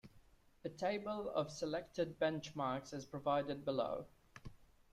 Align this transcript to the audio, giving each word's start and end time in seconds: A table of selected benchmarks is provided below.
A 0.65 0.69
table 0.69 1.29
of 1.29 1.51
selected 1.51 2.17
benchmarks 2.19 2.91
is 2.91 3.05
provided 3.05 3.63
below. 3.63 4.07